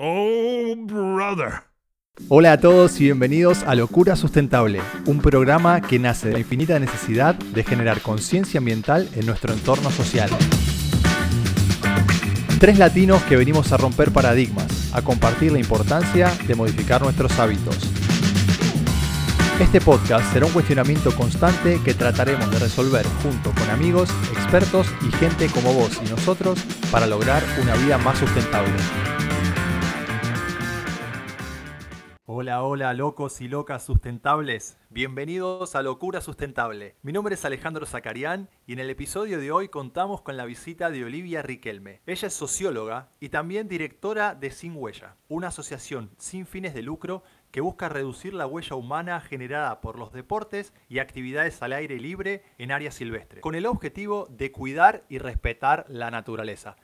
Oh, 0.00 0.76
brother. 0.76 1.64
Hola 2.28 2.52
a 2.52 2.60
todos 2.60 3.00
y 3.00 3.04
bienvenidos 3.06 3.64
a 3.64 3.74
Locura 3.74 4.14
Sustentable, 4.14 4.80
un 5.06 5.18
programa 5.18 5.80
que 5.80 5.98
nace 5.98 6.28
de 6.28 6.34
la 6.34 6.38
infinita 6.38 6.78
necesidad 6.78 7.34
de 7.34 7.64
generar 7.64 8.00
conciencia 8.00 8.58
ambiental 8.58 9.08
en 9.16 9.26
nuestro 9.26 9.52
entorno 9.52 9.90
social. 9.90 10.30
Tres 12.60 12.78
latinos 12.78 13.24
que 13.24 13.36
venimos 13.36 13.72
a 13.72 13.76
romper 13.76 14.12
paradigmas, 14.12 14.94
a 14.94 15.02
compartir 15.02 15.50
la 15.50 15.58
importancia 15.58 16.32
de 16.46 16.54
modificar 16.54 17.02
nuestros 17.02 17.36
hábitos. 17.40 17.76
Este 19.58 19.80
podcast 19.80 20.32
será 20.32 20.46
un 20.46 20.52
cuestionamiento 20.52 21.10
constante 21.16 21.80
que 21.84 21.94
trataremos 21.94 22.48
de 22.52 22.60
resolver 22.60 23.04
junto 23.24 23.50
con 23.50 23.68
amigos, 23.68 24.10
expertos 24.30 24.86
y 25.04 25.10
gente 25.16 25.48
como 25.48 25.72
vos 25.72 25.98
y 26.06 26.08
nosotros 26.08 26.60
para 26.92 27.08
lograr 27.08 27.42
una 27.60 27.74
vida 27.74 27.98
más 27.98 28.16
sustentable. 28.18 28.70
Hola, 32.40 32.62
hola, 32.62 32.94
locos 32.94 33.40
y 33.40 33.48
locas 33.48 33.82
sustentables. 33.82 34.78
Bienvenidos 34.90 35.74
a 35.74 35.82
Locura 35.82 36.20
Sustentable. 36.20 36.94
Mi 37.02 37.10
nombre 37.10 37.34
es 37.34 37.44
Alejandro 37.44 37.84
Zacarián 37.84 38.48
y 38.64 38.74
en 38.74 38.78
el 38.78 38.90
episodio 38.90 39.40
de 39.40 39.50
hoy 39.50 39.68
contamos 39.70 40.20
con 40.20 40.36
la 40.36 40.44
visita 40.44 40.88
de 40.88 41.04
Olivia 41.04 41.42
Riquelme. 41.42 42.00
Ella 42.06 42.28
es 42.28 42.34
socióloga 42.34 43.08
y 43.18 43.30
también 43.30 43.66
directora 43.66 44.36
de 44.36 44.52
Sin 44.52 44.76
Huella, 44.76 45.16
una 45.26 45.48
asociación 45.48 46.12
sin 46.16 46.46
fines 46.46 46.74
de 46.74 46.82
lucro 46.82 47.24
que 47.50 47.60
busca 47.60 47.88
reducir 47.88 48.34
la 48.34 48.46
huella 48.46 48.76
humana 48.76 49.20
generada 49.20 49.80
por 49.80 49.98
los 49.98 50.12
deportes 50.12 50.72
y 50.88 51.00
actividades 51.00 51.60
al 51.60 51.72
aire 51.72 51.98
libre 51.98 52.44
en 52.58 52.70
áreas 52.70 52.94
silvestres, 52.94 53.42
con 53.42 53.56
el 53.56 53.66
objetivo 53.66 54.28
de 54.30 54.52
cuidar 54.52 55.04
y 55.08 55.18
respetar 55.18 55.86
la 55.88 56.12
naturaleza. 56.12 56.76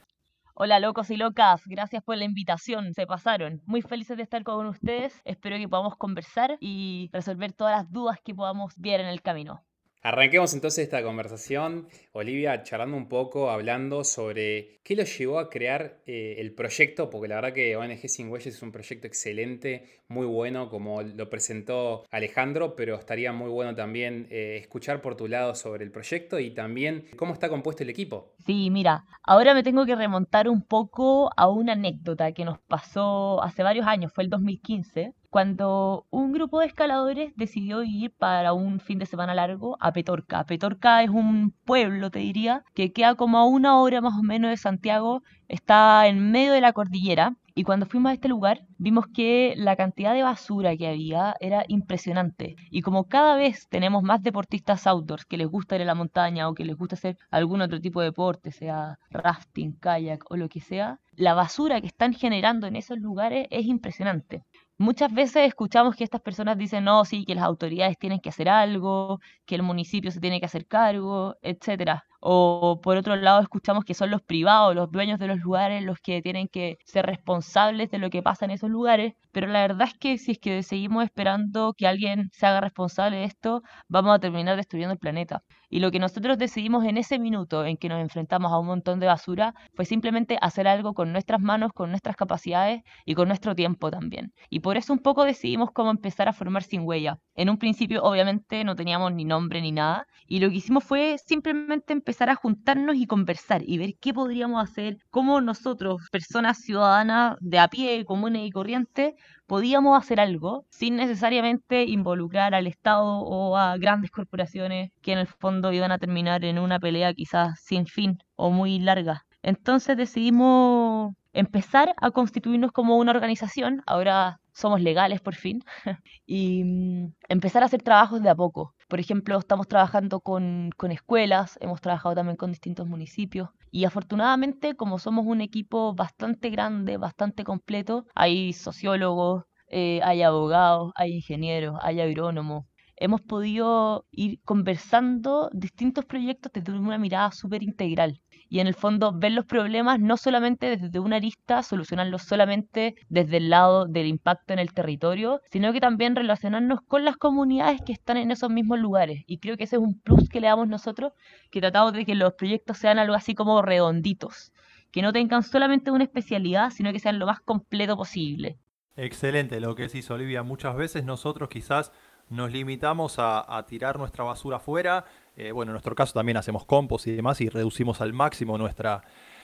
Hola 0.56 0.78
locos 0.78 1.10
y 1.10 1.16
locas, 1.16 1.66
gracias 1.66 2.04
por 2.04 2.16
la 2.16 2.24
invitación, 2.24 2.94
se 2.94 3.08
pasaron. 3.08 3.60
Muy 3.66 3.82
felices 3.82 4.16
de 4.16 4.22
estar 4.22 4.44
con 4.44 4.66
ustedes, 4.66 5.20
espero 5.24 5.56
que 5.56 5.68
podamos 5.68 5.96
conversar 5.96 6.58
y 6.60 7.10
resolver 7.12 7.52
todas 7.52 7.76
las 7.76 7.90
dudas 7.90 8.20
que 8.24 8.36
podamos 8.36 8.72
ver 8.76 9.00
en 9.00 9.08
el 9.08 9.20
camino. 9.20 9.64
Arranquemos 10.06 10.52
entonces 10.52 10.84
esta 10.84 11.02
conversación, 11.02 11.88
Olivia, 12.12 12.62
charlando 12.62 12.94
un 12.94 13.08
poco, 13.08 13.48
hablando 13.48 14.04
sobre 14.04 14.82
qué 14.84 14.96
lo 14.96 15.04
llevó 15.04 15.38
a 15.38 15.48
crear 15.48 16.02
eh, 16.04 16.34
el 16.40 16.52
proyecto, 16.52 17.08
porque 17.08 17.26
la 17.26 17.36
verdad 17.36 17.54
que 17.54 17.74
ONG 17.74 18.06
Sin 18.10 18.28
Huellas 18.28 18.54
es 18.54 18.60
un 18.60 18.70
proyecto 18.70 19.06
excelente, 19.06 20.02
muy 20.08 20.26
bueno, 20.26 20.68
como 20.68 21.00
lo 21.00 21.30
presentó 21.30 22.04
Alejandro, 22.10 22.76
pero 22.76 22.96
estaría 22.96 23.32
muy 23.32 23.48
bueno 23.48 23.74
también 23.74 24.26
eh, 24.30 24.58
escuchar 24.60 25.00
por 25.00 25.16
tu 25.16 25.26
lado 25.26 25.54
sobre 25.54 25.84
el 25.84 25.90
proyecto 25.90 26.38
y 26.38 26.50
también 26.50 27.06
cómo 27.16 27.32
está 27.32 27.48
compuesto 27.48 27.82
el 27.82 27.88
equipo. 27.88 28.34
Sí, 28.44 28.68
mira, 28.70 29.06
ahora 29.22 29.54
me 29.54 29.62
tengo 29.62 29.86
que 29.86 29.96
remontar 29.96 30.50
un 30.50 30.60
poco 30.60 31.30
a 31.34 31.48
una 31.48 31.72
anécdota 31.72 32.32
que 32.32 32.44
nos 32.44 32.58
pasó 32.58 33.42
hace 33.42 33.62
varios 33.62 33.86
años, 33.86 34.12
fue 34.12 34.24
el 34.24 34.28
2015 34.28 35.14
cuando 35.34 36.06
un 36.10 36.30
grupo 36.30 36.60
de 36.60 36.66
escaladores 36.66 37.32
decidió 37.34 37.82
ir 37.82 38.12
para 38.12 38.52
un 38.52 38.78
fin 38.78 39.00
de 39.00 39.06
semana 39.06 39.34
largo 39.34 39.76
a 39.80 39.92
Petorca. 39.92 40.44
Petorca 40.46 41.02
es 41.02 41.10
un 41.10 41.52
pueblo, 41.64 42.12
te 42.12 42.20
diría, 42.20 42.62
que 42.72 42.92
queda 42.92 43.16
como 43.16 43.38
a 43.38 43.44
una 43.44 43.80
hora 43.80 44.00
más 44.00 44.16
o 44.16 44.22
menos 44.22 44.52
de 44.52 44.56
Santiago, 44.56 45.24
está 45.48 46.06
en 46.06 46.30
medio 46.30 46.52
de 46.52 46.60
la 46.60 46.72
cordillera. 46.72 47.34
Y 47.56 47.64
cuando 47.64 47.86
fuimos 47.86 48.10
a 48.10 48.14
este 48.14 48.28
lugar, 48.28 48.62
vimos 48.78 49.06
que 49.08 49.54
la 49.56 49.74
cantidad 49.74 50.14
de 50.14 50.22
basura 50.22 50.76
que 50.76 50.86
había 50.86 51.34
era 51.40 51.64
impresionante. 51.66 52.54
Y 52.70 52.82
como 52.82 53.08
cada 53.08 53.34
vez 53.34 53.66
tenemos 53.68 54.04
más 54.04 54.22
deportistas 54.22 54.86
outdoors 54.86 55.24
que 55.24 55.36
les 55.36 55.48
gusta 55.48 55.74
ir 55.74 55.82
a 55.82 55.84
la 55.84 55.96
montaña 55.96 56.48
o 56.48 56.54
que 56.54 56.64
les 56.64 56.76
gusta 56.76 56.94
hacer 56.94 57.18
algún 57.32 57.60
otro 57.60 57.80
tipo 57.80 58.00
de 58.00 58.06
deporte, 58.06 58.52
sea 58.52 59.00
rafting, 59.10 59.72
kayak 59.80 60.30
o 60.30 60.36
lo 60.36 60.48
que 60.48 60.60
sea, 60.60 61.00
la 61.16 61.34
basura 61.34 61.80
que 61.80 61.86
están 61.86 62.12
generando 62.12 62.66
en 62.66 62.76
esos 62.76 62.98
lugares 62.98 63.46
es 63.50 63.66
impresionante. 63.66 64.44
Muchas 64.78 65.12
veces 65.14 65.46
escuchamos 65.46 65.94
que 65.94 66.02
estas 66.04 66.20
personas 66.20 66.58
dicen, 66.58 66.82
no, 66.84 67.04
sí, 67.04 67.24
que 67.24 67.34
las 67.36 67.44
autoridades 67.44 67.96
tienen 67.98 68.18
que 68.20 68.30
hacer 68.30 68.48
algo, 68.48 69.20
que 69.46 69.54
el 69.54 69.62
municipio 69.62 70.10
se 70.10 70.20
tiene 70.20 70.40
que 70.40 70.46
hacer 70.46 70.66
cargo, 70.66 71.36
etcétera. 71.42 72.04
O 72.20 72.80
por 72.82 72.96
otro 72.96 73.14
lado 73.16 73.40
escuchamos 73.40 73.84
que 73.84 73.94
son 73.94 74.10
los 74.10 74.22
privados, 74.22 74.74
los 74.74 74.90
dueños 74.90 75.18
de 75.20 75.28
los 75.28 75.38
lugares, 75.38 75.84
los 75.84 76.00
que 76.00 76.22
tienen 76.22 76.48
que 76.48 76.78
ser 76.84 77.06
responsables 77.06 77.90
de 77.90 77.98
lo 77.98 78.10
que 78.10 78.22
pasa 78.22 78.46
en 78.46 78.50
esos 78.52 78.70
lugares. 78.70 79.14
Pero 79.30 79.46
la 79.46 79.60
verdad 79.62 79.88
es 79.88 79.94
que 79.98 80.18
si 80.18 80.32
es 80.32 80.38
que 80.40 80.62
seguimos 80.64 81.04
esperando 81.04 81.74
que 81.76 81.86
alguien 81.86 82.30
se 82.32 82.46
haga 82.46 82.60
responsable 82.60 83.18
de 83.18 83.24
esto, 83.24 83.62
vamos 83.88 84.14
a 84.16 84.18
terminar 84.20 84.56
destruyendo 84.56 84.92
el 84.94 84.98
planeta. 84.98 85.44
Y 85.74 85.80
lo 85.80 85.90
que 85.90 85.98
nosotros 85.98 86.38
decidimos 86.38 86.84
en 86.84 86.98
ese 86.98 87.18
minuto 87.18 87.64
en 87.64 87.76
que 87.76 87.88
nos 87.88 88.00
enfrentamos 88.00 88.52
a 88.52 88.60
un 88.60 88.66
montón 88.68 89.00
de 89.00 89.08
basura 89.08 89.54
fue 89.74 89.84
simplemente 89.84 90.38
hacer 90.40 90.68
algo 90.68 90.94
con 90.94 91.10
nuestras 91.10 91.40
manos, 91.40 91.72
con 91.72 91.90
nuestras 91.90 92.14
capacidades 92.14 92.84
y 93.04 93.16
con 93.16 93.26
nuestro 93.26 93.56
tiempo 93.56 93.90
también. 93.90 94.32
Y 94.48 94.60
por 94.60 94.76
eso 94.76 94.92
un 94.92 95.00
poco 95.00 95.24
decidimos 95.24 95.72
cómo 95.72 95.90
empezar 95.90 96.28
a 96.28 96.32
formar 96.32 96.62
sin 96.62 96.82
huella. 96.82 97.18
En 97.34 97.50
un 97.50 97.58
principio 97.58 98.04
obviamente 98.04 98.62
no 98.62 98.76
teníamos 98.76 99.12
ni 99.14 99.24
nombre 99.24 99.60
ni 99.60 99.72
nada 99.72 100.06
y 100.28 100.38
lo 100.38 100.48
que 100.48 100.58
hicimos 100.58 100.84
fue 100.84 101.16
simplemente 101.18 101.92
empezar 101.92 102.30
a 102.30 102.36
juntarnos 102.36 102.94
y 102.94 103.06
conversar 103.06 103.62
y 103.66 103.76
ver 103.76 103.94
qué 104.00 104.14
podríamos 104.14 104.62
hacer, 104.62 104.98
cómo 105.10 105.40
nosotros, 105.40 106.02
personas 106.12 106.58
ciudadanas 106.58 107.36
de 107.40 107.58
a 107.58 107.66
pie, 107.66 108.04
comunes 108.04 108.46
y 108.46 108.50
corrientes, 108.52 109.14
podíamos 109.46 109.98
hacer 109.98 110.20
algo 110.20 110.66
sin 110.70 110.96
necesariamente 110.96 111.84
involucrar 111.84 112.54
al 112.54 112.66
Estado 112.66 113.20
o 113.20 113.56
a 113.56 113.76
grandes 113.76 114.10
corporaciones 114.10 114.90
que 115.02 115.12
en 115.12 115.18
el 115.18 115.26
fondo 115.26 115.72
iban 115.72 115.92
a 115.92 115.98
terminar 115.98 116.44
en 116.44 116.58
una 116.58 116.78
pelea 116.78 117.14
quizás 117.14 117.60
sin 117.60 117.86
fin 117.86 118.18
o 118.36 118.50
muy 118.50 118.78
larga. 118.78 119.26
Entonces 119.42 119.96
decidimos 119.96 121.14
empezar 121.34 121.94
a 122.00 122.10
constituirnos 122.10 122.72
como 122.72 122.96
una 122.96 123.10
organización, 123.10 123.82
ahora 123.86 124.40
somos 124.52 124.80
legales 124.80 125.20
por 125.20 125.34
fin, 125.34 125.62
y 126.26 126.64
mm, 126.64 127.12
empezar 127.28 127.62
a 127.62 127.66
hacer 127.66 127.82
trabajos 127.82 128.22
de 128.22 128.30
a 128.30 128.34
poco. 128.34 128.74
Por 128.88 129.00
ejemplo, 129.00 129.38
estamos 129.38 129.68
trabajando 129.68 130.20
con, 130.20 130.70
con, 130.76 130.92
escuelas, 130.92 131.58
hemos 131.60 131.80
trabajado 131.80 132.14
también 132.14 132.36
con 132.36 132.50
distintos 132.52 132.86
municipios 132.86 133.50
y 133.74 133.86
afortunadamente 133.86 134.76
como 134.76 135.00
somos 135.00 135.26
un 135.26 135.40
equipo 135.40 135.94
bastante 135.96 136.48
grande, 136.50 136.96
bastante 136.96 137.42
completo, 137.42 138.06
hay 138.14 138.52
sociólogos, 138.52 139.44
eh, 139.68 140.00
hay 140.04 140.22
abogados, 140.22 140.92
hay 140.94 141.14
ingenieros, 141.16 141.76
hay 141.82 142.00
agrónomos. 142.00 142.66
Hemos 142.94 143.20
podido 143.22 144.06
ir 144.12 144.40
conversando 144.44 145.50
distintos 145.52 146.04
proyectos 146.04 146.52
desde 146.54 146.72
una 146.78 146.98
mirada 146.98 147.32
súper 147.32 147.64
integral 147.64 148.20
y 148.48 148.60
en 148.60 148.66
el 148.66 148.74
fondo 148.74 149.12
ver 149.12 149.32
los 149.32 149.44
problemas 149.44 150.00
no 150.00 150.16
solamente 150.16 150.76
desde 150.76 150.98
una 150.98 151.16
arista, 151.16 151.62
solucionarlos 151.62 152.22
solamente 152.22 152.94
desde 153.08 153.38
el 153.38 153.50
lado 153.50 153.86
del 153.86 154.06
impacto 154.06 154.52
en 154.52 154.58
el 154.58 154.72
territorio, 154.72 155.40
sino 155.50 155.72
que 155.72 155.80
también 155.80 156.16
relacionarnos 156.16 156.80
con 156.86 157.04
las 157.04 157.16
comunidades 157.16 157.80
que 157.84 157.92
están 157.92 158.16
en 158.16 158.30
esos 158.30 158.50
mismos 158.50 158.78
lugares. 158.78 159.22
Y 159.26 159.38
creo 159.38 159.56
que 159.56 159.64
ese 159.64 159.76
es 159.76 159.82
un 159.82 160.00
plus 160.00 160.28
que 160.28 160.40
le 160.40 160.48
damos 160.48 160.68
nosotros, 160.68 161.12
que 161.50 161.60
tratamos 161.60 161.92
de 161.92 162.04
que 162.04 162.14
los 162.14 162.34
proyectos 162.34 162.78
sean 162.78 162.98
algo 162.98 163.14
así 163.14 163.34
como 163.34 163.62
redonditos, 163.62 164.52
que 164.90 165.02
no 165.02 165.12
tengan 165.12 165.42
solamente 165.42 165.90
una 165.90 166.04
especialidad, 166.04 166.70
sino 166.70 166.92
que 166.92 167.00
sean 167.00 167.18
lo 167.18 167.26
más 167.26 167.40
completo 167.40 167.96
posible. 167.96 168.58
Excelente 168.96 169.60
lo 169.60 169.74
que 169.74 169.84
decís, 169.84 170.08
Olivia. 170.10 170.42
Muchas 170.42 170.76
veces 170.76 171.04
nosotros 171.04 171.48
quizás 171.48 171.90
nos 172.28 172.52
limitamos 172.52 173.18
a, 173.18 173.56
a 173.56 173.66
tirar 173.66 173.98
nuestra 173.98 174.24
basura 174.24 174.58
afuera 174.58 175.04
eh, 175.36 175.52
bueno, 175.52 175.70
en 175.70 175.74
nuestro 175.74 175.94
caso 175.94 176.12
también 176.12 176.36
hacemos 176.36 176.64
compost 176.64 177.06
y 177.06 177.12
demás 177.12 177.40
y 177.40 177.48
reducimos 177.48 178.00
al 178.00 178.12
máximo 178.12 178.56
nuestra, 178.58 179.02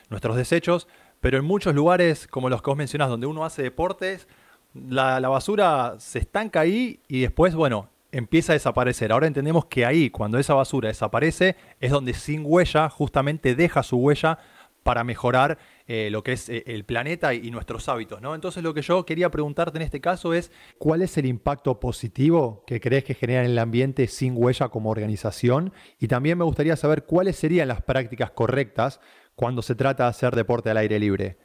nuestros 0.09 0.37
desechos, 0.37 0.87
pero 1.21 1.39
en 1.39 1.45
muchos 1.45 1.75
lugares, 1.75 2.27
como 2.27 2.49
los 2.49 2.63
que 2.63 2.71
vos 2.71 2.77
mencionás, 2.77 3.09
donde 3.09 3.27
uno 3.27 3.45
hace 3.45 3.63
deportes, 3.63 4.29
la, 4.75 5.21
basura 5.29 5.97
se 5.99 6.21
estanca 6.21 6.61
ahí 6.61 7.01
y 7.09 7.21
después, 7.21 7.55
bueno, 7.55 7.89
empieza 8.13 8.53
a 8.53 8.55
desaparecer. 8.55 9.13
Ahora 9.13 9.27
entendemos 9.27 9.67
que 9.67 9.85
ahí, 9.85 10.11
cuando 10.11 10.39
esa 10.39 10.55
basura 10.55 10.89
desaparece, 10.89 11.57
es 11.81 11.91
donde 11.91 12.15
sin 12.15 12.43
huella 12.45 12.89
justamente 12.89 13.55
deja 13.55 13.83
su 13.83 13.97
huella 13.99 14.39
para 14.83 15.05
mejorar 15.05 15.59
eh, 15.93 16.09
lo 16.09 16.23
que 16.23 16.35
es 16.35 16.49
eh, 16.49 16.63
el 16.67 16.85
planeta 16.85 17.35
y, 17.35 17.51
nuestros 17.51 17.89
hábitos, 17.89 18.23
¿no? 18.23 18.37
Entonces 18.37 18.63
lo 18.63 18.73
que 18.73 18.81
yo 18.81 19.05
quería 19.05 19.29
preguntarte 19.29 19.77
en 19.77 19.83
este 19.83 20.01
caso 20.01 20.35
es, 20.35 20.53
¿cuál 20.79 21.03
es 21.03 21.19
el 21.19 21.27
impacto 21.27 21.81
positivo 21.81 22.63
que 22.65 22.81
crees 22.81 23.03
que 23.03 23.15
genera 23.15 23.41
en 23.41 23.51
el 23.51 23.59
ambiente 23.59 24.07
sin 24.07 24.35
huella 24.37 24.69
como 24.69 24.91
organización? 24.91 25.73
Y 25.99 26.07
también 26.07 26.39
me 26.39 26.45
gustaría 26.45 26.77
saber 26.77 27.07
cuáles 27.07 27.35
serían 27.35 27.67
las 27.67 27.83
prácticas 27.83 28.31
correctas 28.31 29.01
cuando 29.35 29.63
se 29.63 29.75
trata 29.75 30.05
de 30.05 30.11
hacer 30.11 30.37
deporte 30.37 30.71
al 30.71 30.77
aire 30.77 31.01
libre. 31.01 31.39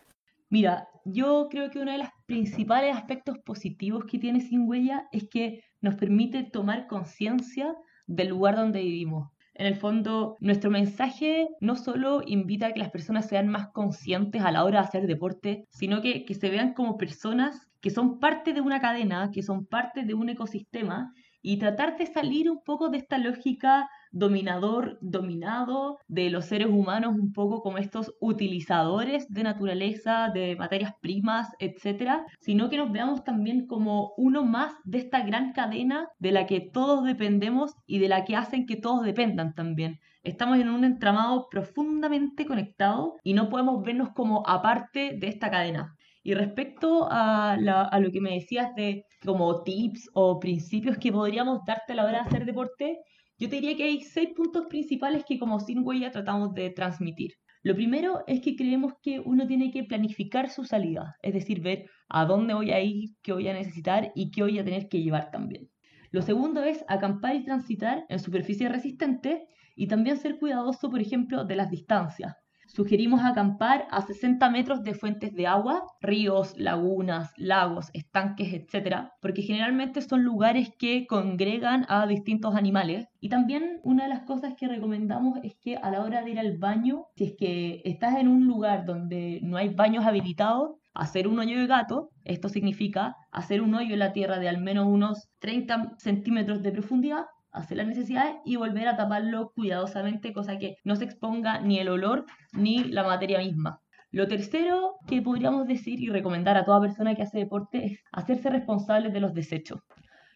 Mira, 0.51 0.89
yo 1.06 1.48
creo 1.50 1.71
que 1.71 1.80
uno 1.80 1.94
de 1.94 1.98
los 1.98 2.09
principales 2.27 2.95
aspectos 2.95 3.39
positivos 3.39 4.06
que 4.06 4.19
tiene 4.19 4.41
sin 4.41 4.69
huella 4.69 5.07
es 5.12 5.27
que 5.27 5.63
nos 5.81 5.95
permite 5.95 6.44
tomar 6.44 6.86
conciencia 6.86 7.75
del 8.06 8.27
lugar 8.27 8.57
donde 8.57 8.83
vivimos. 8.83 9.31
En 9.55 9.65
el 9.65 9.75
fondo, 9.75 10.35
nuestro 10.41 10.69
mensaje 10.69 11.47
no 11.61 11.75
solo 11.75 12.21
invita 12.25 12.67
a 12.67 12.71
que 12.73 12.79
las 12.79 12.91
personas 12.91 13.27
sean 13.27 13.47
más 13.47 13.69
conscientes 13.69 14.41
a 14.41 14.51
la 14.51 14.65
hora 14.65 14.81
de 14.81 14.87
hacer 14.87 15.07
deporte, 15.07 15.65
sino 15.69 16.01
que, 16.01 16.25
que 16.25 16.33
se 16.33 16.49
vean 16.49 16.73
como 16.73 16.97
personas 16.97 17.69
que 17.79 17.89
son 17.89 18.19
parte 18.19 18.51
de 18.51 18.59
una 18.61 18.81
cadena, 18.81 19.31
que 19.31 19.43
son 19.43 19.65
parte 19.65 20.03
de 20.03 20.13
un 20.13 20.27
ecosistema 20.27 21.13
y 21.41 21.57
tratar 21.57 21.97
de 21.97 22.07
salir 22.07 22.49
un 22.49 22.63
poco 22.63 22.89
de 22.89 22.97
esta 22.97 23.17
lógica 23.17 23.89
dominador, 24.15 24.97
dominado, 25.01 26.00
de 26.07 26.29
los 26.29 26.45
seres 26.45 26.69
humanos 26.69 27.13
un 27.13 27.33
poco 27.33 27.62
como 27.62 27.77
estos 27.77 28.15
utilizadores 28.21 29.27
de 29.29 29.44
naturaleza, 29.44 30.31
de 30.33 30.56
materias 30.56 30.94
primas, 31.01 31.50
etcétera, 31.59 32.25
sino 32.39 32.69
que 32.69 32.77
nos 32.77 32.94
veamos 32.94 33.25
también 33.25 33.67
como 33.67 34.13
uno 34.15 34.45
más 34.45 34.73
de 34.85 35.00
esta 35.00 35.19
gran 35.25 35.51
cadena 35.51 36.07
de 36.17 36.31
la 36.31 36.47
que 36.47 36.62
todos 36.62 37.03
dependemos 37.03 37.73
y 37.85 38.00
de 38.00 38.07
la 38.07 38.23
que 38.23 38.38
hacen 38.38 38.65
que 38.65 38.77
todos 38.77 39.03
dependan 39.03 39.53
también. 39.53 40.00
Estamos 40.23 40.59
en 40.59 40.69
un 40.69 40.85
entramado 40.85 41.50
profundamente 41.51 42.45
conectado 42.45 43.17
y 43.21 43.33
no 43.33 43.50
podemos 43.50 43.83
vernos 43.83 44.09
como 44.15 44.47
aparte 44.47 45.17
de 45.19 45.27
esta 45.27 45.51
cadena. 45.51 45.94
Y 46.23 46.35
respecto 46.35 47.07
a, 47.12 47.57
lo 48.00 48.12
que 48.12 48.21
me 48.21 48.35
decías 48.35 48.73
de 48.75 49.06
como 49.25 49.62
tips 49.63 50.09
o 50.13 50.39
principios 50.39 50.97
que 50.97 51.12
podríamos 51.12 51.59
darte 51.65 51.91
a 51.94 51.95
la 51.97 52.06
hora 52.06 52.23
de 52.23 52.29
hacer 52.29 52.45
deporte, 52.45 52.97
yo 53.37 53.49
te 53.49 53.55
diría 53.55 53.75
que 53.75 53.83
hay 53.83 54.01
seis 54.01 54.29
puntos 54.35 54.67
principales 54.67 55.25
que 55.25 55.37
como 55.37 55.59
sin 55.59 55.85
huella 55.85 56.11
tratamos 56.11 56.53
de 56.53 56.69
transmitir. 56.69 57.33
Lo 57.63 57.75
primero 57.75 58.23
es 58.27 58.41
que 58.41 58.55
creemos 58.55 58.93
que 59.01 59.19
uno 59.19 59.47
tiene 59.47 59.71
que 59.71 59.83
planificar 59.83 60.49
su 60.49 60.63
salida, 60.63 61.15
es 61.21 61.33
decir, 61.33 61.61
ver 61.61 61.89
a 62.07 62.25
dónde 62.25 62.53
voy 62.53 62.71
a 62.71 62.79
ir, 62.79 63.09
qué 63.23 63.33
voy 63.33 63.47
a 63.47 63.53
necesitar 63.53 64.11
y 64.15 64.31
qué 64.31 64.43
voy 64.43 64.59
a 64.59 64.63
tener 64.63 64.87
que 64.87 65.01
llevar 65.01 65.31
también. 65.31 65.69
Lo 66.11 66.21
segundo 66.21 66.63
es 66.63 66.85
acampar 66.87 67.35
y 67.35 67.43
transitar 67.43 68.05
en 68.07 68.19
superficie 68.19 68.69
resistente 68.69 69.47
y 69.75 69.88
también 69.88 70.17
ser 70.17 70.38
cuidadoso, 70.39 70.89
por 70.89 71.01
ejemplo, 71.01 71.43
de 71.43 71.55
las 71.55 71.71
distancias. 71.71 72.44
Sugerimos 72.75 73.24
acampar 73.24 73.88
a 73.89 74.01
60 74.01 74.50
metros 74.50 74.83
de 74.83 74.95
fuentes 74.95 75.33
de 75.33 75.48
agua, 75.48 75.86
ríos, 76.01 76.54
lagunas, 76.57 77.31
lagos, 77.38 77.89
estanques, 77.94 78.51
etc., 78.51 79.12
porque 79.22 79.44
generalmente 79.44 80.01
son 80.01 80.25
lugares 80.25 80.74
que 80.77 81.07
congregan 81.07 81.86
a 81.88 82.06
distintos 82.06 82.54
animales. 82.54 83.07
Y 83.22 83.30
también 83.30 83.80
una 83.83 84.04
de 84.04 84.10
las 84.10 84.24
cosas 84.24 84.56
que 84.56 84.68
recomendamos 84.68 85.39
es 85.42 85.56
que 85.56 85.77
a 85.77 85.89
la 85.89 86.01
hora 86.01 86.22
de 86.22 86.31
ir 86.31 86.39
al 86.39 86.57
baño, 86.57 87.06
si 87.16 87.24
es 87.24 87.33
que 87.38 87.81
estás 87.86 88.18
en 88.18 88.27
un 88.27 88.45
lugar 88.45 88.83
donde 88.83 89.39
no 89.42 89.56
hay 89.56 89.69
baños 89.69 90.06
habilitados, 90.06 90.72
hacer 90.94 91.30
un 91.30 91.39
hoyo 91.39 91.57
de 91.57 91.68
gato, 91.68 92.10
esto 92.25 92.50
significa 92.50 93.16
hacer 93.31 93.62
un 93.62 93.74
hoyo 93.74 93.94
en 93.94 94.00
la 94.00 94.12
tierra 94.12 94.38
de 94.38 94.50
al 94.50 94.57
menos 94.57 94.86
unos 94.86 95.30
30 95.39 95.94
centímetros 95.98 96.62
de 96.62 96.74
profundidad 96.74 97.25
hacer 97.55 97.77
las 97.77 97.87
necesidades 97.87 98.35
y 98.45 98.57
volver 98.57 98.87
a 98.87 98.97
taparlo 98.97 99.51
cuidadosamente, 99.55 100.33
cosa 100.33 100.57
que 100.57 100.77
no 100.83 100.95
se 100.95 101.05
exponga 101.05 101.59
ni 101.59 101.79
el 101.79 101.89
olor 101.89 102.25
ni 102.53 102.83
la 102.83 103.03
materia 103.03 103.39
misma. 103.39 103.81
Lo 104.11 104.27
tercero 104.27 104.95
que 105.07 105.21
podríamos 105.21 105.67
decir 105.67 105.99
y 105.99 106.09
recomendar 106.09 106.57
a 106.57 106.65
toda 106.65 106.81
persona 106.81 107.15
que 107.15 107.23
hace 107.23 107.39
deporte 107.39 107.85
es 107.85 107.99
hacerse 108.11 108.49
responsable 108.49 109.09
de 109.09 109.19
los 109.19 109.33
desechos. 109.33 109.81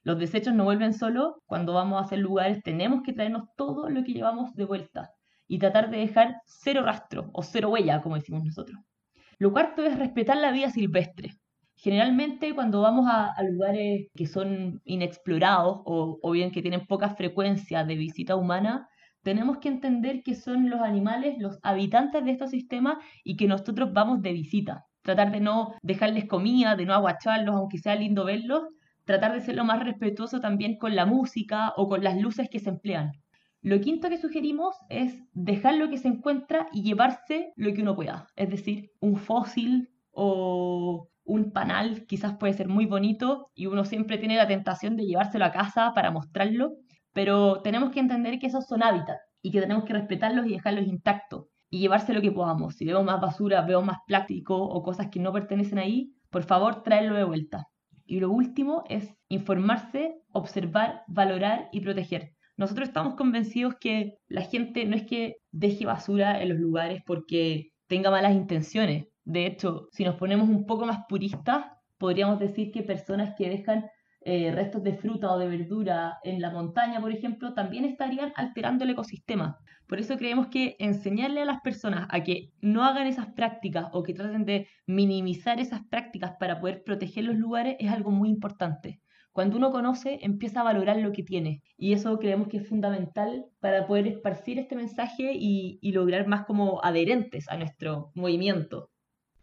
Los 0.03 0.17
desechos 0.17 0.53
no 0.53 0.63
vuelven 0.63 0.93
solo, 0.93 1.41
cuando 1.45 1.73
vamos 1.73 2.01
a 2.01 2.05
hacer 2.05 2.19
lugares 2.19 2.63
tenemos 2.63 3.03
que 3.03 3.13
traernos 3.13 3.49
todo 3.55 3.89
lo 3.89 4.03
que 4.03 4.13
llevamos 4.13 4.53
de 4.55 4.65
vuelta 4.65 5.11
y 5.47 5.59
tratar 5.59 5.89
de 5.89 5.97
dejar 5.97 6.41
cero 6.45 6.83
rastro 6.83 7.29
o 7.33 7.43
cero 7.43 7.69
huella, 7.69 8.01
como 8.01 8.15
decimos 8.15 8.43
nosotros. 8.43 8.79
Lo 9.37 9.51
cuarto 9.51 9.85
es 9.85 9.97
respetar 9.97 10.37
la 10.37 10.51
vida 10.51 10.69
silvestre. 10.69 11.33
Generalmente 11.81 12.53
cuando 12.53 12.81
vamos 12.81 13.05
a, 13.09 13.33
lugares 13.43 14.07
que 14.13 14.27
son 14.27 14.81
inexplorados 14.83 15.79
o, 15.85 16.31
bien 16.31 16.51
que 16.51 16.61
tienen 16.61 16.85
poca 16.85 17.15
frecuencia 17.15 17.85
de 17.85 17.95
visita 17.95 18.35
humana, 18.35 18.89
tenemos 19.23 19.59
que 19.59 19.69
entender 19.69 20.21
que 20.21 20.35
son 20.35 20.69
los 20.69 20.81
animales 20.81 21.37
los 21.39 21.57
habitantes 21.63 22.25
de 22.25 22.31
estos 22.31 22.49
sistemas 22.51 22.97
y 23.23 23.37
que 23.37 23.47
nosotros 23.47 23.93
vamos 23.93 24.21
de 24.21 24.33
visita. 24.33 24.87
Tratar 25.03 25.31
de 25.31 25.39
no 25.39 25.73
dejarles 25.81 26.25
comida, 26.25 26.75
de 26.75 26.85
no 26.85 26.93
aguacharlos, 26.93 27.55
aunque 27.55 27.77
sea 27.77 27.95
lindo 27.95 28.25
verlos. 28.25 28.63
Tratar 29.05 29.33
de 29.33 29.39
ser 29.39 29.55
lo 29.55 29.63
más 29.63 29.81
respetuoso 29.81 30.41
también 30.41 30.77
con 30.77 30.97
la 30.97 31.05
música 31.05 31.71
o 31.77 31.87
con 31.87 32.03
las 32.03 32.19
luces 32.19 32.49
que 32.49 32.59
se 32.59 32.71
emplean. 32.71 33.13
Lo 33.61 33.79
quinto 33.79 34.09
que 34.09 34.17
sugerimos 34.17 34.75
es 34.89 35.23
dejar 35.31 35.75
lo 35.75 35.89
que 35.89 35.97
se 35.97 36.09
encuentra 36.09 36.67
y 36.73 36.83
llevarse 36.83 37.53
lo 37.55 37.73
que 37.73 37.83
uno 37.83 37.95
pueda. 37.95 38.27
Es 38.35 38.49
decir, 38.49 38.91
un 38.99 39.15
fósil 39.15 39.89
o 40.11 41.07
un 41.29 41.51
panal 41.51 42.05
quizás 42.07 42.37
puede 42.37 42.53
ser 42.53 42.67
muy 42.67 42.87
bonito 42.87 43.51
y 43.53 43.67
uno 43.67 43.85
siempre 43.85 44.17
tiene 44.17 44.35
la 44.35 44.47
tentación 44.47 44.97
de 44.97 45.05
llevárselo 45.05 45.45
a 45.45 45.51
casa 45.51 45.93
para 45.93 46.09
mostrarlo, 46.09 46.71
pero 47.13 47.61
tenemos 47.61 47.91
que 47.91 47.99
entender 47.99 48.39
que 48.39 48.47
esos 48.47 48.65
son 48.65 48.81
hábitats 48.81 49.21
y 49.41 49.51
que 49.51 49.61
tenemos 49.61 49.85
que 49.85 49.93
respetarlos 49.93 50.47
y 50.47 50.53
dejarlos 50.53 50.87
intactos 50.87 51.45
y 51.69 51.79
llevarse 51.79 52.13
lo 52.13 52.21
que 52.21 52.31
podamos. 52.31 52.75
Si 52.75 52.85
veo 52.85 53.03
más 53.03 53.21
basura, 53.21 53.61
veo 53.61 53.83
más 53.83 53.99
plástico 54.07 54.57
o 54.57 54.81
cosas 54.81 55.09
que 55.11 55.19
no 55.19 55.31
pertenecen 55.31 55.77
ahí, 55.77 56.11
por 56.31 56.43
favor 56.43 56.81
tráelo 56.81 57.15
de 57.15 57.23
vuelta. 57.23 57.67
Y 58.05 58.19
lo 58.19 58.31
último 58.31 58.83
es 58.89 59.13
informarse, 59.27 60.15
observar, 60.31 61.03
valorar 61.07 61.69
y 61.71 61.81
proteger. 61.81 62.31
Nosotros 62.57 62.87
estamos 62.87 63.13
convencidos 63.13 63.75
que 63.79 64.17
la 64.27 64.41
gente 64.41 64.83
no 64.85 64.95
es 64.95 65.03
que 65.03 65.35
deje 65.51 65.85
basura 65.85 66.41
en 66.41 66.49
los 66.49 66.57
lugares 66.57 67.03
porque 67.05 67.69
tenga 67.87 68.09
malas 68.09 68.33
intenciones. 68.33 69.05
De 69.29 69.45
hecho, 69.45 69.89
si 69.91 70.03
nos 70.03 70.15
ponemos 70.15 70.49
un 70.49 70.65
poco 70.65 70.87
más 70.87 71.01
puristas, 71.07 71.63
podríamos 71.99 72.39
decir 72.39 72.71
que 72.71 72.81
personas 72.81 73.35
que 73.37 73.47
dejan 73.47 73.85
eh, 74.21 74.51
restos 74.51 74.81
de 74.81 74.95
fruta 74.95 75.31
o 75.31 75.37
de 75.37 75.47
verdura 75.47 76.17
en 76.23 76.41
la 76.41 76.49
montaña, 76.49 76.99
por 76.99 77.11
ejemplo, 77.11 77.53
también 77.53 77.85
estarían 77.85 78.33
alterando 78.35 78.85
el 78.85 78.89
ecosistema. 78.89 79.59
Por 79.87 79.99
eso 79.99 80.17
creemos 80.17 80.47
que 80.47 80.75
enseñarle 80.79 81.41
a 81.41 81.45
las 81.45 81.61
personas 81.61 82.07
a 82.09 82.23
que 82.23 82.49
no 82.61 82.83
hagan 82.83 83.05
esas 83.05 83.27
prácticas 83.33 83.85
o 83.93 84.01
que 84.01 84.15
traten 84.15 84.45
de 84.45 84.67
minimizar 84.87 85.59
esas 85.59 85.81
prácticas 85.91 86.31
para 86.39 86.59
poder 86.59 86.83
proteger 86.83 87.25
los 87.25 87.35
lugares 87.35 87.75
es 87.77 87.91
algo 87.91 88.09
muy 88.09 88.29
importante. 88.29 88.99
Cuando 89.31 89.57
uno 89.57 89.69
conoce, 89.71 90.17
empieza 90.23 90.61
a 90.61 90.63
valorar 90.63 90.97
lo 90.97 91.11
que 91.11 91.21
tiene. 91.21 91.61
Y 91.77 91.93
eso 91.93 92.17
creemos 92.17 92.47
que 92.47 92.57
es 92.57 92.67
fundamental 92.67 93.45
para 93.59 93.85
poder 93.85 94.07
esparcir 94.07 94.57
este 94.57 94.75
mensaje 94.75 95.33
y, 95.35 95.77
y 95.83 95.91
lograr 95.91 96.25
más 96.25 96.45
como 96.45 96.83
adherentes 96.83 97.47
a 97.47 97.57
nuestro 97.57 98.11
movimiento. 98.15 98.88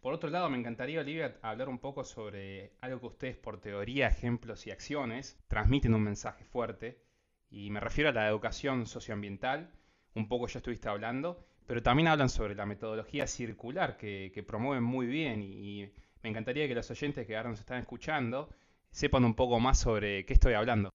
Por 0.07 0.13
otro 0.13 0.29
lado, 0.29 0.49
me 0.49 0.57
encantaría, 0.57 1.01
Olivia, 1.01 1.37
hablar 1.41 1.67
un 1.67 1.79
poco 1.79 2.05
sobre 2.05 2.71
algo 2.79 3.01
que 3.01 3.07
ustedes, 3.07 3.35
por 3.35 3.59
teoría, 3.59 4.07
ejemplos 4.07 4.65
y 4.65 4.71
acciones, 4.71 5.37
transmiten 5.49 5.93
un 5.93 6.01
mensaje 6.01 6.45
fuerte. 6.45 7.03
Y 7.49 7.71
me 7.71 7.81
refiero 7.81 8.11
a 8.11 8.13
la 8.13 8.29
educación 8.29 8.85
socioambiental, 8.85 9.69
un 10.15 10.29
poco 10.29 10.47
ya 10.47 10.59
estuviste 10.59 10.87
hablando, 10.87 11.45
pero 11.65 11.83
también 11.83 12.07
hablan 12.07 12.29
sobre 12.29 12.55
la 12.55 12.65
metodología 12.65 13.27
circular 13.27 13.97
que, 13.97 14.45
promueven 14.47 14.81
muy 14.81 15.07
bien. 15.07 15.41
Y, 15.43 15.91
me 16.23 16.29
encantaría 16.29 16.69
que 16.69 16.75
los 16.75 16.89
oyentes 16.89 17.27
que 17.27 17.35
ahora 17.35 17.49
nos 17.49 17.59
están 17.59 17.79
escuchando 17.79 18.49
sepan 18.89 19.25
un 19.25 19.33
poco 19.33 19.59
más 19.59 19.77
sobre 19.77 20.25
qué 20.25 20.35
estoy 20.35 20.53
hablando. 20.53 20.89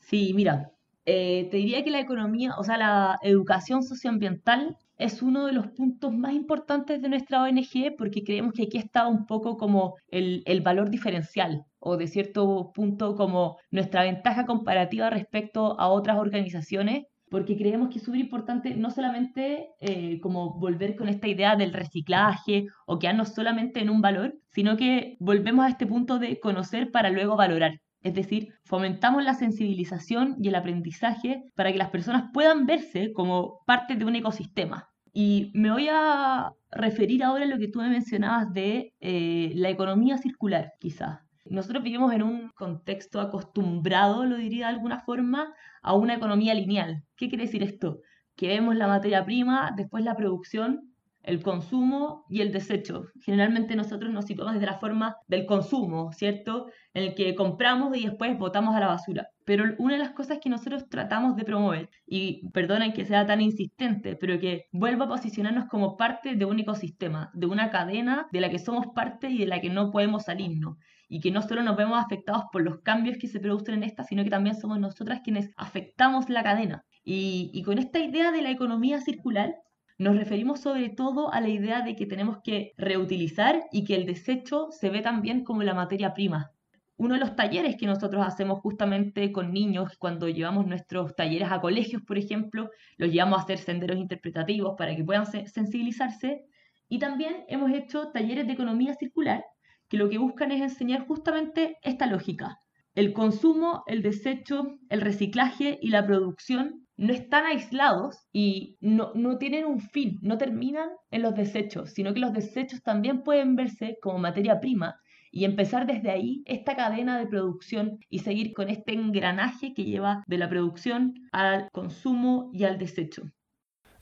Sí, 0.00 0.34
mira, 0.34 0.70
eh, 1.04 1.48
te 1.50 1.56
diría 1.56 1.84
que 1.84 1.90
la 1.90 2.00
economía, 2.00 2.54
o 2.58 2.64
sea, 2.64 2.76
la 2.76 3.18
educación 3.22 3.82
socioambiental 3.82 4.76
es 4.98 5.22
uno 5.22 5.46
de 5.46 5.52
los 5.52 5.68
puntos 5.68 6.12
más 6.12 6.32
importantes 6.34 7.00
de 7.00 7.08
nuestra 7.08 7.42
ONG 7.42 7.96
porque 7.96 8.24
creemos 8.24 8.52
que 8.52 8.64
aquí 8.64 8.78
está 8.78 9.06
un 9.06 9.26
poco 9.26 9.56
como 9.56 9.94
el, 10.08 10.42
valor 10.62 10.90
diferencial 10.90 11.64
o 11.78 11.96
de 11.96 12.08
cierto 12.08 12.72
punto 12.74 13.14
como 13.14 13.56
nuestra 13.70 14.02
ventaja 14.02 14.44
comparativa 14.44 15.08
respecto 15.08 15.78
a 15.80 15.88
otras 15.88 16.18
organizaciones 16.18 17.04
porque 17.30 17.56
creemos 17.56 17.90
que 17.90 17.98
es 17.98 18.04
súper 18.04 18.20
importante 18.20 18.74
no 18.74 18.90
solamente 18.90 19.68
eh, 19.80 20.18
como 20.20 20.58
volver 20.58 20.96
con 20.96 21.08
esta 21.08 21.28
idea 21.28 21.56
del 21.56 21.72
reciclaje 21.72 22.66
o 22.86 22.98
quedarnos 22.98 23.34
solamente 23.34 23.80
en 23.80 23.90
un 23.90 24.00
valor, 24.00 24.34
sino 24.48 24.76
que 24.76 25.16
volvemos 25.20 25.64
a 25.64 25.68
este 25.68 25.86
punto 25.86 26.18
de 26.18 26.40
conocer 26.40 26.90
para 26.90 27.10
luego 27.10 27.36
valorar. 27.36 27.80
Es 28.00 28.14
decir, 28.14 28.54
fomentamos 28.64 29.24
la 29.24 29.34
sensibilización 29.34 30.36
y 30.40 30.48
el 30.48 30.54
aprendizaje 30.54 31.42
para 31.54 31.72
que 31.72 31.78
las 31.78 31.90
personas 31.90 32.30
puedan 32.32 32.66
verse 32.66 33.12
como 33.12 33.60
parte 33.66 33.96
de 33.96 34.04
un 34.04 34.14
ecosistema. 34.16 34.88
Y 35.12 35.50
me 35.54 35.70
voy 35.70 35.88
a 35.90 36.52
referir 36.70 37.24
ahora 37.24 37.44
a 37.44 37.48
lo 37.48 37.58
que 37.58 37.68
tú 37.68 37.80
me 37.80 37.88
mencionabas 37.88 38.52
de 38.52 38.94
eh, 39.00 39.52
la 39.54 39.70
economía 39.70 40.18
circular, 40.18 40.72
quizás. 40.78 41.20
Nosotros 41.44 41.82
vivimos 41.82 42.12
en 42.12 42.22
un 42.22 42.50
contexto 42.50 43.20
acostumbrado, 43.20 44.24
lo 44.26 44.36
diría 44.36 44.68
de 44.68 44.74
alguna 44.74 45.00
forma, 45.00 45.52
a 45.82 45.94
una 45.94 46.14
economía 46.14 46.54
lineal. 46.54 47.02
¿Qué 47.16 47.28
quiere 47.28 47.44
decir 47.44 47.62
esto? 47.62 48.00
Que 48.36 48.48
vemos 48.48 48.76
la 48.76 48.86
materia 48.86 49.24
prima, 49.24 49.72
después 49.74 50.04
la 50.04 50.14
producción 50.14 50.92
el 51.28 51.42
consumo 51.42 52.24
y 52.30 52.40
el 52.40 52.52
desecho. 52.52 53.04
Generalmente 53.20 53.76
nosotros 53.76 54.10
nos 54.10 54.24
situamos 54.24 54.54
desde 54.54 54.64
la 54.66 54.78
forma 54.78 55.16
del 55.26 55.44
consumo, 55.44 56.10
¿cierto? 56.12 56.68
En 56.94 57.04
el 57.04 57.14
que 57.14 57.34
compramos 57.34 57.94
y 57.98 58.06
después 58.06 58.38
botamos 58.38 58.74
a 58.74 58.80
la 58.80 58.86
basura. 58.86 59.28
Pero 59.44 59.64
una 59.78 59.94
de 59.94 60.00
las 60.00 60.12
cosas 60.12 60.38
que 60.42 60.48
nosotros 60.48 60.88
tratamos 60.88 61.36
de 61.36 61.44
promover, 61.44 61.90
y 62.06 62.48
perdonen 62.52 62.94
que 62.94 63.04
sea 63.04 63.26
tan 63.26 63.42
insistente, 63.42 64.16
pero 64.16 64.40
que 64.40 64.68
vuelva 64.72 65.04
a 65.04 65.08
posicionarnos 65.08 65.66
como 65.66 65.98
parte 65.98 66.34
de 66.34 66.46
un 66.46 66.58
ecosistema, 66.60 67.30
de 67.34 67.46
una 67.46 67.70
cadena 67.70 68.26
de 68.32 68.40
la 68.40 68.48
que 68.48 68.58
somos 68.58 68.86
parte 68.94 69.28
y 69.28 69.38
de 69.38 69.46
la 69.46 69.60
que 69.60 69.68
no 69.68 69.90
podemos 69.90 70.24
salirnos 70.24 70.78
y 71.10 71.20
que 71.20 71.30
no 71.30 71.42
solo 71.42 71.62
nos 71.62 71.76
vemos 71.76 71.98
afectados 71.98 72.44
por 72.52 72.62
los 72.62 72.80
cambios 72.80 73.18
que 73.18 73.28
se 73.28 73.40
producen 73.40 73.76
en 73.76 73.82
esta, 73.82 74.04
sino 74.04 74.24
que 74.24 74.30
también 74.30 74.56
somos 74.56 74.78
nosotras 74.78 75.20
quienes 75.24 75.50
afectamos 75.56 76.28
la 76.28 76.42
cadena. 76.42 76.84
Y, 77.02 77.50
y, 77.54 77.62
con 77.62 77.78
esta 77.78 77.98
idea 77.98 78.30
de 78.30 78.42
la 78.42 78.50
economía 78.50 79.00
circular, 79.00 79.54
nos 79.98 80.16
referimos 80.16 80.60
sobre 80.60 80.88
todo 80.90 81.32
a 81.32 81.40
la 81.40 81.48
idea 81.48 81.82
de 81.82 81.96
que 81.96 82.06
tenemos 82.06 82.38
que 82.42 82.72
reutilizar 82.76 83.64
y 83.72 83.84
que 83.84 83.96
el 83.96 84.06
desecho 84.06 84.68
se 84.70 84.90
ve 84.90 85.00
también 85.00 85.44
como 85.44 85.62
la 85.64 85.74
materia 85.74 86.14
prima. 86.14 86.52
uno 87.00 87.14
de 87.14 87.20
los 87.20 87.36
talleres 87.36 87.76
que 87.76 87.86
nosotros 87.86 88.26
hacemos 88.26 88.58
justamente 88.60 89.30
con 89.30 89.52
niños, 89.52 89.96
cuando 89.98 90.28
llevamos 90.28 90.66
nuestros 90.66 91.14
talleres 91.14 91.50
a 91.52 91.60
colegios, 91.60 92.02
por 92.02 92.18
ejemplo, 92.18 92.70
los 92.96 93.12
llevamos 93.12 93.38
a 93.38 93.42
hacer 93.42 93.58
senderos 93.58 93.98
interpretativos 93.98 94.74
para 94.76 94.96
que 94.96 95.04
puedan 95.04 95.26
sensibilizarse. 95.26 96.44
Y 96.88 96.98
también 96.98 97.44
hemos 97.48 97.70
hecho 97.70 98.08
talleres 98.08 98.48
de 98.48 98.54
economía 98.54 98.94
circular, 98.94 99.44
que 99.88 99.96
lo 99.96 100.08
que 100.08 100.18
buscan 100.18 100.50
es 100.50 100.60
enseñar 100.60 101.06
justamente 101.06 101.78
esta 101.82 102.06
lógica. 102.06 102.58
El 102.96 103.12
consumo, 103.12 103.84
el 103.86 104.02
desecho, 104.02 104.78
el 104.88 105.00
reciclaje 105.00 105.78
y 105.80 105.90
la 105.90 106.04
producción 106.04 106.87
no 106.98 107.12
están 107.12 107.46
aislados 107.46 108.28
y 108.32 108.76
no, 108.80 109.12
no, 109.14 109.38
tienen 109.38 109.64
un 109.64 109.80
fin, 109.80 110.18
no 110.20 110.36
terminan 110.36 110.90
en 111.10 111.22
los 111.22 111.34
desechos, 111.34 111.90
sino 111.90 112.12
que 112.12 112.20
los 112.20 112.32
desechos 112.32 112.82
también 112.82 113.22
pueden 113.22 113.56
verse 113.56 113.98
como 114.02 114.18
materia 114.18 114.60
prima 114.60 115.00
y 115.30 115.44
empezar 115.44 115.86
desde 115.86 116.10
ahí 116.10 116.42
esta 116.44 116.74
cadena 116.74 117.18
de 117.18 117.26
producción 117.26 118.00
y 118.10 118.18
seguir 118.18 118.52
con 118.52 118.68
este 118.68 118.94
engranaje 118.94 119.74
que 119.74 119.84
lleva 119.84 120.24
de 120.26 120.38
la 120.38 120.48
producción 120.48 121.14
al 121.30 121.68
consumo 121.70 122.50
y 122.52 122.64
al 122.64 122.78
desecho. 122.78 123.22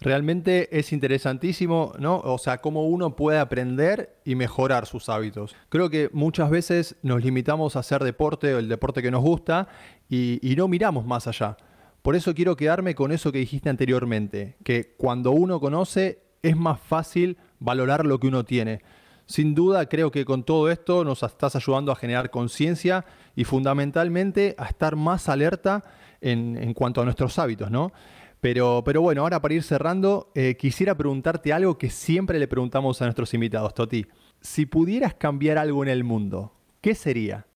Realmente 0.00 0.78
es 0.78 0.92
interesantísimo, 0.92 1.92
¿no? 1.98 2.18
O 2.18 2.38
sea, 2.38 2.58
cómo 2.58 2.86
uno 2.86 3.16
puede 3.16 3.38
aprender 3.38 4.20
y 4.24 4.34
mejorar 4.34 4.86
sus 4.86 5.08
hábitos. 5.08 5.54
Creo 5.68 5.90
que 5.90 6.10
muchas 6.12 6.50
veces 6.50 6.96
nos 7.02 7.24
limitamos 7.24 7.76
a 7.76 7.80
hacer 7.80 8.02
deporte 8.04 8.54
o 8.54 8.58
el 8.58 8.68
deporte 8.68 9.02
que 9.02 9.10
nos 9.10 9.22
gusta 9.22 9.68
y, 10.08 10.38
y 10.42 10.56
no 10.56 10.68
miramos 10.68 11.06
más 11.06 11.26
allá. 11.26 11.56
Por 12.06 12.14
eso 12.14 12.36
quiero 12.36 12.54
quedarme 12.54 12.94
con 12.94 13.10
eso 13.10 13.32
que 13.32 13.38
dijiste 13.38 13.68
anteriormente, 13.68 14.54
que 14.62 14.94
cuando 14.96 15.32
uno 15.32 15.58
conoce 15.58 16.22
es 16.40 16.56
más 16.56 16.78
fácil 16.78 17.36
valorar 17.58 18.06
lo 18.06 18.20
que 18.20 18.28
uno 18.28 18.44
tiene. 18.44 18.80
Sin 19.24 19.56
duda 19.56 19.88
creo 19.88 20.12
que 20.12 20.24
con 20.24 20.44
todo 20.44 20.70
esto 20.70 21.02
nos 21.02 21.24
estás 21.24 21.56
ayudando 21.56 21.90
a 21.90 21.96
generar 21.96 22.30
conciencia 22.30 23.04
y 23.34 23.42
fundamentalmente 23.42 24.54
a 24.56 24.66
estar 24.66 24.94
más 24.94 25.28
alerta 25.28 25.82
en, 26.20 26.74
cuanto 26.74 27.00
a 27.00 27.04
nuestros 27.04 27.40
hábitos, 27.40 27.72
¿no? 27.72 27.90
Pero, 28.40 28.82
pero, 28.84 29.02
bueno, 29.02 29.22
ahora 29.22 29.42
para 29.42 29.54
ir 29.54 29.64
cerrando, 29.64 30.30
eh, 30.36 30.56
quisiera 30.56 30.96
preguntarte 30.96 31.52
algo 31.52 31.76
que 31.76 31.90
siempre 31.90 32.38
le 32.38 32.46
preguntamos 32.46 33.02
a 33.02 33.06
nuestros 33.06 33.34
invitados, 33.34 33.74
Toti. 33.74 34.06
Si 34.40 34.64
pudieras 34.64 35.14
cambiar 35.14 35.58
algo 35.58 35.82
en 35.82 35.88
el 35.88 36.04
mundo, 36.04 36.52
¿qué 36.80 36.94
sería? 36.94 37.48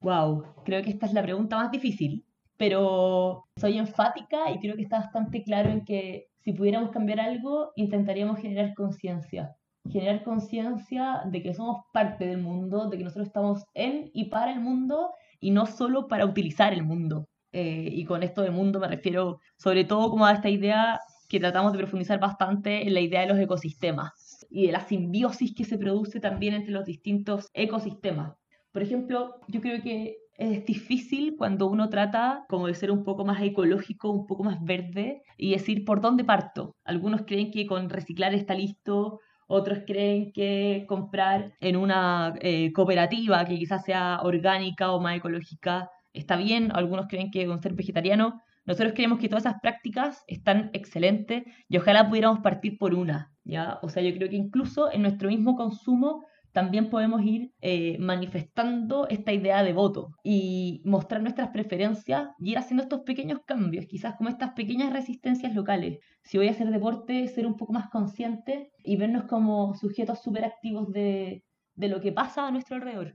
Wow, 0.00 0.44
creo 0.64 0.82
que 0.82 0.88
esta 0.88 1.04
es 1.04 1.12
la 1.12 1.22
pregunta 1.22 1.56
más 1.56 1.70
difícil, 1.70 2.24
pero 2.58 3.44
soy 3.56 3.78
enfática 3.78 4.50
y 4.50 4.58
creo 4.58 4.76
que 4.76 4.82
está 4.82 4.98
bastante 4.98 5.42
claro 5.42 5.70
en 5.70 5.84
que 5.84 6.26
si 6.40 6.52
pudiéramos 6.52 6.90
cambiar 6.90 7.20
algo, 7.20 7.72
intentaríamos 7.76 8.38
generar 8.40 8.74
conciencia 8.74 9.56
generar 9.90 10.22
conciencia 10.22 11.22
de 11.26 11.42
que 11.42 11.54
somos 11.54 11.84
parte 11.92 12.26
del 12.26 12.38
mundo, 12.38 12.88
de 12.88 12.98
que 12.98 13.04
nosotros 13.04 13.26
estamos 13.26 13.64
en 13.74 14.10
y 14.12 14.26
para 14.26 14.52
el 14.52 14.60
mundo 14.60 15.10
y 15.40 15.50
no 15.50 15.66
solo 15.66 16.08
para 16.08 16.26
utilizar 16.26 16.72
el 16.72 16.84
mundo. 16.84 17.28
Eh, 17.52 17.88
y 17.92 18.04
con 18.04 18.22
esto 18.22 18.42
de 18.42 18.50
mundo 18.50 18.78
me 18.78 18.88
refiero 18.88 19.40
sobre 19.56 19.84
todo 19.84 20.10
como 20.10 20.26
a 20.26 20.32
esta 20.32 20.50
idea 20.50 21.00
que 21.30 21.40
tratamos 21.40 21.72
de 21.72 21.78
profundizar 21.78 22.20
bastante 22.20 22.86
en 22.86 22.92
la 22.92 23.00
idea 23.00 23.22
de 23.22 23.28
los 23.28 23.38
ecosistemas 23.38 24.46
y 24.50 24.66
de 24.66 24.72
la 24.72 24.80
simbiosis 24.80 25.54
que 25.54 25.64
se 25.64 25.78
produce 25.78 26.20
también 26.20 26.54
entre 26.54 26.72
los 26.72 26.84
distintos 26.84 27.48
ecosistemas. 27.54 28.34
Por 28.72 28.82
ejemplo, 28.82 29.40
yo 29.48 29.60
creo 29.60 29.82
que 29.82 30.18
es 30.38 30.64
difícil 30.64 31.34
cuando 31.36 31.66
uno 31.66 31.90
trata 31.90 32.44
como 32.48 32.68
de 32.68 32.74
ser 32.74 32.92
un 32.92 33.02
poco 33.04 33.24
más 33.24 33.42
ecológico, 33.42 34.10
un 34.10 34.26
poco 34.26 34.44
más 34.44 34.62
verde 34.62 35.22
y 35.36 35.50
decir 35.50 35.84
por 35.84 36.00
dónde 36.00 36.24
parto. 36.24 36.76
Algunos 36.84 37.22
creen 37.26 37.50
que 37.50 37.66
con 37.66 37.90
reciclar 37.90 38.34
está 38.34 38.54
listo, 38.54 39.18
otros 39.48 39.80
creen 39.84 40.32
que 40.32 40.84
comprar 40.88 41.54
en 41.60 41.76
una 41.76 42.34
eh, 42.40 42.72
cooperativa 42.72 43.44
que 43.46 43.58
quizás 43.58 43.84
sea 43.84 44.20
orgánica 44.22 44.92
o 44.92 45.00
más 45.00 45.16
ecológica 45.16 45.90
está 46.12 46.36
bien, 46.36 46.70
algunos 46.72 47.06
creen 47.08 47.30
que 47.32 47.46
con 47.46 47.60
ser 47.60 47.74
vegetariano. 47.74 48.40
Nosotros 48.64 48.92
creemos 48.94 49.18
que 49.18 49.28
todas 49.28 49.46
esas 49.46 49.60
prácticas 49.60 50.22
están 50.28 50.70
excelentes 50.72 51.44
y 51.68 51.78
ojalá 51.78 52.08
pudiéramos 52.08 52.40
partir 52.40 52.78
por 52.78 52.94
una, 52.94 53.32
¿ya? 53.42 53.78
O 53.82 53.88
sea, 53.88 54.02
yo 54.02 54.14
creo 54.14 54.28
que 54.28 54.36
incluso 54.36 54.92
en 54.92 55.02
nuestro 55.02 55.30
mismo 55.30 55.56
consumo 55.56 56.26
también 56.58 56.90
podemos 56.90 57.22
ir 57.22 57.52
eh, 57.60 57.96
manifestando 58.00 59.06
esta 59.08 59.32
idea 59.32 59.62
de 59.62 59.72
voto 59.72 60.16
y 60.24 60.82
mostrar 60.84 61.22
nuestras 61.22 61.50
preferencias 61.50 62.30
y 62.40 62.50
ir 62.50 62.58
haciendo 62.58 62.82
estos 62.82 63.02
pequeños 63.02 63.42
cambios, 63.46 63.86
quizás 63.86 64.16
como 64.16 64.28
estas 64.28 64.54
pequeñas 64.54 64.92
resistencias 64.92 65.54
locales. 65.54 66.00
Si 66.24 66.36
voy 66.36 66.48
a 66.48 66.50
hacer 66.50 66.70
deporte, 66.70 67.28
ser 67.28 67.46
un 67.46 67.56
poco 67.56 67.74
más 67.74 67.88
consciente 67.90 68.72
y 68.82 68.96
vernos 68.96 69.26
como 69.26 69.76
sujetos 69.76 70.20
súper 70.20 70.44
activos 70.46 70.92
de, 70.92 71.44
de 71.76 71.88
lo 71.88 72.00
que 72.00 72.10
pasa 72.10 72.48
a 72.48 72.50
nuestro 72.50 72.74
alrededor. 72.74 73.14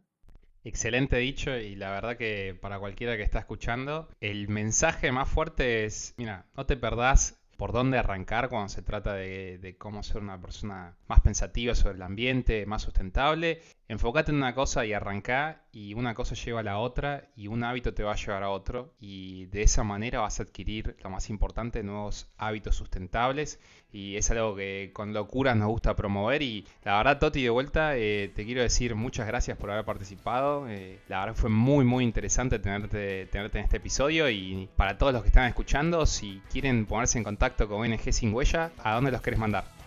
Excelente 0.64 1.18
dicho 1.18 1.54
y 1.58 1.76
la 1.76 1.92
verdad 1.92 2.16
que 2.16 2.58
para 2.62 2.80
cualquiera 2.80 3.18
que 3.18 3.24
está 3.24 3.40
escuchando, 3.40 4.08
el 4.22 4.48
mensaje 4.48 5.12
más 5.12 5.28
fuerte 5.28 5.84
es, 5.84 6.14
mira, 6.16 6.48
no 6.56 6.66
te 6.66 6.78
perdás 6.78 7.43
por 7.58 7.72
dónde 7.72 7.98
arrancar 7.98 8.50
cuando 8.50 8.70
se 8.70 8.82
trata 8.82 9.14
de, 9.14 9.76
cómo 9.78 10.04
ser 10.04 10.22
una 10.22 10.40
persona 10.40 10.96
más 11.08 11.22
pensativa 11.22 11.76
sobre 11.76 11.96
el 11.96 12.02
ambiente, 12.02 12.66
más 12.66 12.82
sustentable. 12.82 13.62
Enfócate 13.94 14.32
en 14.32 14.38
una 14.38 14.56
cosa 14.56 14.88
y 14.88 14.94
arranca 14.94 15.62
y 15.72 15.94
una 15.94 16.16
cosa 16.16 16.34
lleva 16.34 16.62
a 16.62 16.64
la 16.64 16.80
otra 16.80 17.30
y 17.36 17.46
un 17.46 17.64
hábito 17.64 17.94
te 17.94 18.02
va 18.02 18.14
a 18.14 18.16
llevar 18.16 18.42
a 18.42 18.50
otro 18.50 18.92
y 19.00 19.46
de 19.46 19.62
esa 19.62 19.84
manera 19.84 20.20
vas 20.20 20.40
a 20.40 20.44
adquirir 20.44 20.98
lo 21.04 21.12
más 21.12 21.30
importante, 21.30 21.84
nuevos 21.84 22.28
hábitos 22.40 22.76
sustentables 22.76 23.60
y 23.92 24.16
es 24.16 24.32
algo 24.32 24.56
que 24.56 24.90
con 24.94 25.14
locura 25.14 25.54
nos 25.54 25.68
gusta 25.68 25.96
promover 25.96 26.42
y 26.42 26.66
la 26.84 26.98
verdad 26.98 27.20
Toti 27.20 27.44
de 27.44 27.52
vuelta 27.52 27.96
eh, 27.96 28.32
te 28.34 28.46
quiero 28.46 28.64
decir 28.64 28.96
muchas 28.96 29.28
gracias 29.28 29.60
por 29.60 29.70
haber 29.70 29.86
participado 29.86 30.68
eh, 30.70 31.00
la 31.08 31.20
verdad 31.20 31.36
fue 31.36 31.52
muy 31.52 31.86
muy 31.86 32.04
interesante 32.04 32.58
tenerte, 32.58 33.28
tenerte 33.28 33.60
en 33.60 33.66
este 33.66 33.78
episodio 33.78 34.28
y 34.28 34.68
para 34.76 34.98
todos 34.98 35.14
los 35.14 35.22
que 35.22 35.28
están 35.28 35.48
escuchando 35.48 36.08
si 36.08 36.42
quieren 36.52 36.88
ponerse 36.88 37.20
en 37.20 37.24
contacto 37.24 37.68
con 37.70 37.82
ONG 37.82 38.12
Sin 38.12 38.34
Huella 38.34 38.72
¿a 38.84 38.96
dónde 38.96 39.12
los 39.12 39.22
querés 39.22 39.38
mandar? 39.38 39.83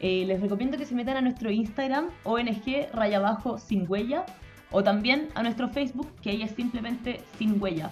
Eh, 0.00 0.24
les 0.26 0.40
recomiendo 0.40 0.76
que 0.76 0.84
se 0.84 0.94
metan 0.94 1.16
a 1.16 1.20
nuestro 1.20 1.50
Instagram 1.50 2.08
ONG 2.24 2.88
raya 2.92 3.16
abajo 3.16 3.58
sin 3.58 3.90
huella 3.90 4.26
o 4.70 4.82
también 4.82 5.28
a 5.34 5.42
nuestro 5.42 5.68
Facebook 5.68 6.08
que 6.20 6.30
ahí 6.30 6.42
es 6.42 6.50
simplemente 6.50 7.20
sin 7.38 7.60
huella 7.62 7.90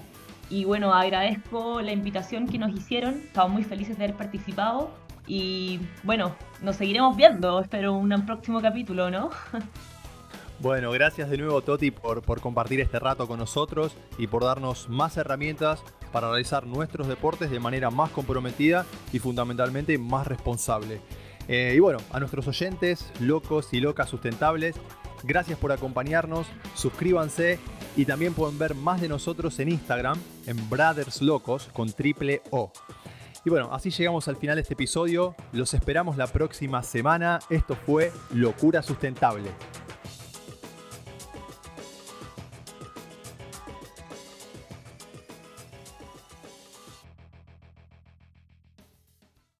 y 0.50 0.64
bueno, 0.64 0.92
agradezco 0.92 1.80
la 1.80 1.92
invitación 1.92 2.46
que 2.46 2.58
nos 2.58 2.72
hicieron, 2.72 3.14
estamos 3.14 3.52
muy 3.52 3.64
felices 3.64 3.96
de 3.98 4.04
haber 4.04 4.16
participado 4.16 4.90
y 5.26 5.80
bueno, 6.02 6.36
nos 6.62 6.76
seguiremos 6.76 7.16
viendo, 7.16 7.60
espero 7.60 7.94
un 7.94 8.26
próximo 8.26 8.60
capítulo, 8.60 9.10
¿no? 9.10 9.30
Bueno, 10.60 10.92
gracias 10.92 11.28
de 11.28 11.36
nuevo 11.36 11.60
Toti 11.62 11.90
por, 11.90 12.22
compartir 12.40 12.80
este 12.80 13.00
rato 13.00 13.26
con 13.26 13.40
nosotros 13.40 13.96
y 14.18 14.28
por 14.28 14.44
darnos 14.44 14.88
más 14.88 15.16
herramientas 15.16 15.82
para 16.12 16.28
realizar 16.28 16.64
nuestros 16.64 17.08
deportes 17.08 17.50
de 17.50 17.58
manera 17.58 17.90
más 17.90 18.10
comprometida 18.10 18.86
y 19.12 19.18
fundamentalmente 19.18 19.98
más 19.98 20.28
responsable. 20.28 21.00
Eh, 21.48 21.74
y 21.76 21.78
bueno, 21.80 21.98
a 22.10 22.20
nuestros 22.20 22.46
oyentes, 22.48 23.10
locos 23.20 23.68
y 23.72 23.80
locas 23.80 24.08
sustentables, 24.08 24.76
gracias 25.22 25.58
por 25.58 25.72
acompañarnos, 25.72 26.46
suscríbanse 26.74 27.58
y 27.96 28.04
también 28.04 28.34
pueden 28.34 28.58
ver 28.58 28.74
más 28.74 29.00
de 29.00 29.08
nosotros 29.08 29.58
en 29.58 29.68
Instagram 29.68 30.18
en 30.46 30.68
Brothers 30.70 31.22
Locos 31.22 31.68
con 31.72 31.92
triple 31.92 32.42
O. 32.50 32.72
Y 33.44 33.50
bueno, 33.50 33.68
así 33.72 33.90
llegamos 33.90 34.26
al 34.28 34.36
final 34.36 34.56
de 34.56 34.62
este 34.62 34.72
episodio. 34.72 35.34
Los 35.52 35.74
esperamos 35.74 36.16
la 36.16 36.26
próxima 36.26 36.82
semana. 36.82 37.40
Esto 37.50 37.76
fue 37.76 38.10
Locura 38.32 38.82
Sustentable. 38.82 39.50